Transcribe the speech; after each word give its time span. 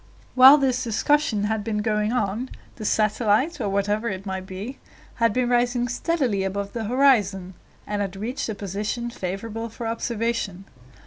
While 0.33 0.57
this 0.57 0.83
discussion 0.83 1.43
had 1.43 1.63
been 1.63 1.83
going 1.83 2.11
on, 2.11 2.49
the 2.77 2.85
satellite, 2.85 3.61
or 3.61 3.69
whatever 3.69 4.09
it 4.09 4.25
might 4.25 4.47
be, 4.47 4.79
had 5.17 5.31
been 5.31 5.47
rising 5.47 5.87
steadily 5.87 6.43
above 6.43 6.73
the 6.73 6.85
horizon, 6.85 7.53
and 7.85 8.01
had 8.01 8.15
reached 8.15 8.49
a 8.49 8.55
position 8.55 9.11
favorable 9.11 9.69
for 9.69 9.85
observation. 9.85 10.65